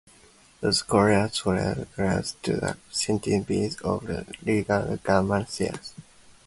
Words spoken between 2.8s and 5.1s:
sensitivities of the retinal